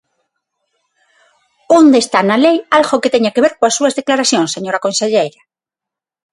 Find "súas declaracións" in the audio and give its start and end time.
3.77-4.53